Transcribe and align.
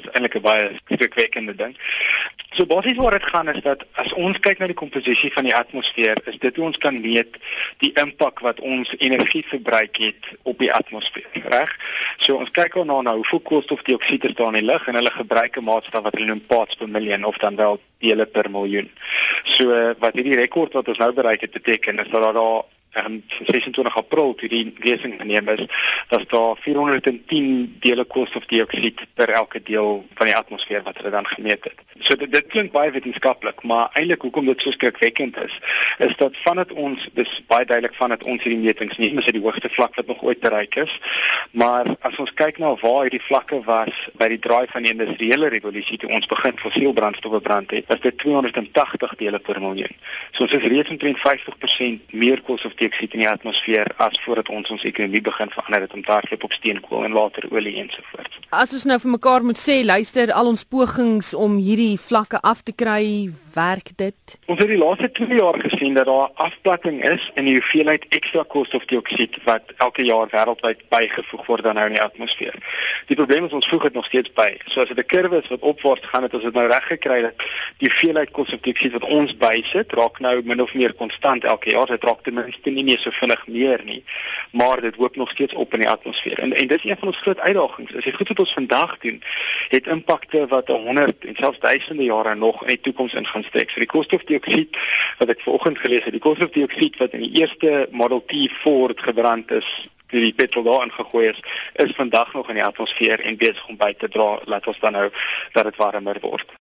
is 0.00 0.08
eintlik 0.12 0.36
'n 0.36 0.44
baie 0.44 0.70
skrikwekkende 0.84 1.54
ding. 1.56 1.76
So 2.52 2.66
basies 2.66 2.96
waar 2.96 3.14
dit 3.14 3.24
gaan 3.24 3.48
is 3.48 3.62
dat 3.62 3.84
as 3.92 4.12
ons 4.12 4.38
kyk 4.38 4.58
na 4.58 4.66
die 4.66 4.74
komposisie 4.74 5.32
van 5.32 5.44
die 5.44 5.54
atmosfeer, 5.54 6.18
is 6.24 6.38
dit 6.38 6.56
hoe 6.56 6.64
ons 6.64 6.78
kan 6.78 7.00
meet 7.00 7.36
die 7.78 7.92
impak 7.94 8.40
wat 8.40 8.60
ons 8.60 8.94
energie 8.98 9.44
verbruik 9.46 9.96
het 9.96 10.32
op 10.42 10.58
die 10.58 10.72
atmosfeer, 10.72 11.28
reg? 11.44 11.76
So 12.18 12.36
ons 12.36 12.50
kyk 12.50 12.74
dan 12.74 12.86
na 12.86 13.00
nou 13.00 13.16
hoeveel 13.20 13.40
koolstofdioksied 13.40 14.24
is 14.24 14.34
daar 14.34 14.50
in 14.50 14.60
die 14.64 14.72
lug 14.72 14.88
en 14.88 14.98
hulle 14.98 15.10
gebruik 15.10 15.56
'n 15.56 15.64
maatstaf 15.64 16.02
wat 16.02 16.14
hulle 16.14 16.26
noem 16.26 16.46
parts 16.46 16.74
per 16.74 16.88
million 16.88 17.24
of 17.24 17.38
dan 17.38 17.56
wel 17.56 17.80
dele 17.98 18.26
per 18.26 18.50
miljoen. 18.50 18.90
So 19.44 19.94
wat 19.98 20.14
hierdie 20.14 20.36
rekord 20.36 20.72
wat 20.72 20.88
ons 20.88 20.98
nou 20.98 21.12
bereik 21.12 21.40
het 21.40 21.50
beteken 21.50 21.98
is 21.98 22.10
dat 22.10 22.34
daar 22.34 22.64
en 22.90 23.24
26 23.42 23.96
April 23.96 24.34
toe 24.34 24.48
die 24.48 24.74
lesing 24.78 25.14
geneem 25.18 25.48
is, 25.48 25.64
dat 26.08 26.28
daar 26.30 26.56
410 26.60 27.76
dele 27.80 28.04
koolstofdioksied 28.04 29.06
per 29.14 29.28
elke 29.28 29.62
deel 29.62 30.04
van 30.14 30.26
die 30.26 30.36
atmosfeer 30.36 30.82
wat 30.82 30.96
hulle 30.96 31.10
dan 31.10 31.26
gemeet 31.26 31.64
het. 31.64 31.78
So 31.98 32.16
dit, 32.16 32.32
dit 32.32 32.46
klink 32.46 32.72
baie 32.72 32.90
wetenskaplik, 32.90 33.62
maar 33.62 33.90
eintlik 33.92 34.22
hoekom 34.22 34.46
dit 34.48 34.62
so 34.62 34.70
skrikwekkend 34.70 35.36
is, 35.44 35.58
is 35.98 36.16
dat 36.16 36.36
vandat 36.42 36.72
ons 36.72 37.08
dis 37.14 37.34
baie 37.46 37.64
duidelik 37.64 37.94
vandat 37.94 38.24
ons 38.24 38.42
hierdie 38.42 38.62
metings 38.62 38.98
nie 38.98 39.12
is 39.20 39.28
die 39.28 39.42
hoogste 39.42 39.68
vlak 39.68 39.94
wat 39.98 40.08
nog 40.08 40.22
ooit 40.22 40.40
bereik 40.40 40.74
is, 40.80 40.92
maar 41.50 41.86
as 42.00 42.16
ons 42.22 42.32
kyk 42.34 42.58
na 42.58 42.72
waar 42.80 43.02
hierdie 43.06 43.22
vlakke 43.22 43.60
was 43.66 44.06
by 44.18 44.30
die 44.32 44.40
draai 44.40 44.66
van 44.72 44.86
die 44.86 44.94
industriële 44.94 45.50
revolusie 45.52 45.98
toe 46.00 46.10
ons 46.16 46.28
begin 46.30 46.56
fossiel 46.58 46.96
brandstowwe 46.96 47.40
brand 47.44 47.70
het, 47.76 47.86
was 47.92 48.00
dit 48.00 48.18
280 48.18 49.14
dele 49.20 49.38
per 49.38 49.60
miljoen. 49.60 49.94
So 50.32 50.46
ons 50.46 50.56
is 50.56 50.68
reeds 50.72 50.90
omtrent 50.90 51.20
50% 51.20 52.16
meer 52.16 52.40
koolstof 52.46 52.74
koolstofdioksied 52.80 53.12
in 53.14 53.20
die 53.20 53.28
atmosfeer 53.28 53.88
as 53.98 54.18
voordat 54.24 54.48
ons 54.48 54.70
ons 54.70 54.84
ekonomie 54.84 55.20
begin 55.20 55.50
verander 55.52 55.84
het 55.84 55.92
om 55.92 56.02
te 56.02 56.12
hardloop 56.12 56.44
op 56.44 56.52
steenkool 56.52 57.04
en 57.04 57.12
water, 57.12 57.46
olie 57.50 57.76
ensovoorts. 57.76 58.38
As 58.50 58.72
ons 58.72 58.86
nou 58.88 58.98
vir 58.98 59.10
mekaar 59.10 59.44
moet 59.44 59.60
sê, 59.60 59.82
luister, 59.84 60.32
al 60.32 60.48
ons 60.48 60.64
pogings 60.64 61.34
om 61.34 61.58
hierdie 61.60 61.98
vlakke 62.00 62.40
af 62.40 62.62
te 62.62 62.72
kry, 62.72 63.30
werk 63.54 63.92
dit? 63.98 64.38
Ons 64.46 64.60
het 64.62 64.70
die 64.70 64.78
laaste 64.78 65.10
2 65.18 65.36
jaar 65.36 65.58
gesien 65.60 65.94
dat 65.94 66.06
daar 66.06 66.30
afplatting 66.42 67.02
is 67.04 67.30
in 67.34 67.48
die 67.48 67.56
hoeveelheid 67.58 68.06
ekstra 68.14 68.44
koolstofdioksied 68.48 69.40
wat 69.44 69.74
elke 69.78 70.06
jaar 70.06 70.30
wêreldwyd 70.32 70.82
bygevoeg 70.92 71.46
word 71.46 71.66
aan 71.66 71.78
nou 71.80 71.86
in 71.90 71.98
die 71.98 72.02
atmosfeer. 72.02 72.56
Die 73.10 73.18
probleem 73.18 73.48
is 73.48 73.56
ons 73.56 73.68
voeg 73.68 73.88
dit 73.88 73.98
nog 73.98 74.06
steeds 74.08 74.32
by. 74.38 74.48
So 74.66 74.82
as 74.82 74.92
dit 74.92 74.98
'n 74.98 75.06
kurwe 75.06 75.42
is 75.42 75.50
wat 75.50 75.66
opwaarts 75.72 76.06
gaan, 76.06 76.22
het 76.22 76.34
ons 76.34 76.44
dit 76.44 76.54
nou 76.54 76.66
reg 76.66 76.86
gekry 76.86 77.20
dat 77.22 77.34
die 77.78 77.88
hoeveelheid 77.88 78.30
koolstofdioksied 78.30 78.92
wat 78.92 79.04
ons 79.04 79.36
bysit, 79.36 79.92
raak 79.92 80.20
nou 80.20 80.40
min 80.44 80.62
of 80.62 80.74
meer 80.74 80.94
konstant 80.94 81.44
elke 81.44 81.70
jaar. 81.70 81.86
Dit 81.86 82.04
raak 82.04 82.22
ten 82.22 82.34
minste 82.34 82.69
nie 82.74 82.84
meer 82.84 82.98
so 82.98 83.10
vinnig 83.10 83.46
meer 83.46 83.80
nie, 83.84 84.04
maar 84.52 84.80
dit 84.80 84.94
hoop 84.94 85.16
nog 85.16 85.30
steeds 85.30 85.54
op 85.54 85.74
in 85.74 85.84
die 85.84 85.88
atmosfeer. 85.88 86.38
En 86.38 86.52
en 86.52 86.66
dis 86.66 86.84
een 86.84 86.98
van 86.98 87.08
ons 87.08 87.22
groot 87.24 87.40
uitdagings. 87.40 87.94
As 87.94 88.04
jy 88.04 88.12
goed 88.12 88.28
wat 88.28 88.38
ons 88.38 88.52
vandag 88.52 88.98
doen, 88.98 89.22
het 89.68 89.86
impakte 89.86 90.46
wat 90.46 90.68
100 90.68 91.24
en 91.24 91.36
selfs 91.36 91.58
duisende 91.58 92.04
jare 92.04 92.34
nog 92.34 92.62
in 92.62 92.74
die 92.76 92.80
toekoms 92.80 93.14
ingaan 93.14 93.40
gaan 93.40 93.44
steek. 93.44 93.70
So 93.70 93.80
die 93.82 93.88
koolstofdioksied 93.90 94.76
wat 95.18 95.32
ek 95.32 95.44
vanoggend 95.44 95.78
gelees 95.78 96.04
het, 96.04 96.16
die 96.16 96.24
koolstofdioksied 96.24 96.98
wat 97.00 97.16
in 97.16 97.24
die 97.26 97.32
eerste 97.40 97.88
Model 97.90 98.22
T 98.26 98.48
Ford 98.62 99.00
gebrand 99.02 99.50
is, 99.50 99.68
die 100.10 100.24
die 100.26 100.34
petrol 100.34 100.66
daar 100.66 100.86
ingegooi 100.88 101.28
is, 101.30 101.42
is 101.84 101.94
vandag 101.98 102.32
nog 102.34 102.48
in 102.48 102.58
die 102.58 102.66
atmosfeer 102.66 103.20
en 103.20 103.38
besig 103.38 103.66
om 103.70 103.78
by 103.78 103.92
te 103.94 104.10
dra 104.10 104.32
laat 104.50 104.66
ons 104.66 104.80
dan 104.82 104.98
nou 104.98 105.06
dat 105.54 105.70
dit 105.70 105.78
warmer 105.78 106.18
word. 106.24 106.58